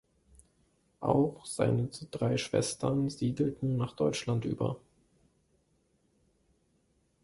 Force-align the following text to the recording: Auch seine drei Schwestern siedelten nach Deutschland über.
Auch 1.01 1.45
seine 1.45 1.87
drei 2.09 2.35
Schwestern 2.37 3.11
siedelten 3.11 3.77
nach 3.77 3.93
Deutschland 3.95 4.45
über. 4.45 4.77